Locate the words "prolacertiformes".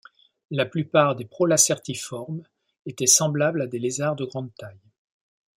1.25-2.41